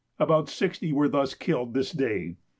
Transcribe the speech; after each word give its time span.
About 0.17 0.49
sixty 0.49 0.91
were 0.91 1.07
thus 1.07 1.35
killed 1.35 1.75
this 1.75 1.91
day. 1.91 2.37